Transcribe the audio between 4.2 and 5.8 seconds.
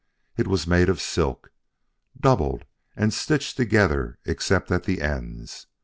except at the ends.